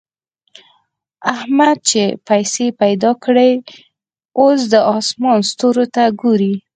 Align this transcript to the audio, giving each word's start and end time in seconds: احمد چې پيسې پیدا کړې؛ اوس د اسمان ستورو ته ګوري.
احمد 1.33 1.77
چې 1.89 2.01
پيسې 2.27 2.65
پیدا 2.81 3.11
کړې؛ 3.23 3.51
اوس 4.39 4.59
د 4.73 4.75
اسمان 4.97 5.39
ستورو 5.49 5.85
ته 5.95 6.03
ګوري. 6.21 6.53